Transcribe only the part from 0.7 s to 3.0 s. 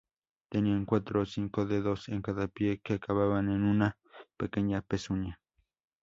cuatro o cinco dedos en cada pie, que